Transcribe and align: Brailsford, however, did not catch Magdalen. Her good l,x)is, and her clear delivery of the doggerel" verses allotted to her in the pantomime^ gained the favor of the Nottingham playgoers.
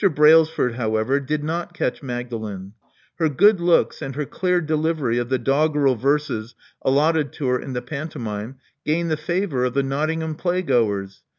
Brailsford, 0.15 0.73
however, 0.77 1.19
did 1.19 1.43
not 1.43 1.75
catch 1.75 2.01
Magdalen. 2.01 2.73
Her 3.19 3.29
good 3.29 3.59
l,x)is, 3.59 4.01
and 4.01 4.15
her 4.15 4.25
clear 4.25 4.59
delivery 4.59 5.19
of 5.19 5.29
the 5.29 5.37
doggerel" 5.37 5.95
verses 5.95 6.55
allotted 6.81 7.31
to 7.33 7.45
her 7.49 7.59
in 7.59 7.73
the 7.73 7.83
pantomime^ 7.83 8.55
gained 8.83 9.11
the 9.11 9.15
favor 9.17 9.63
of 9.63 9.75
the 9.75 9.83
Nottingham 9.83 10.37
playgoers. 10.37 11.19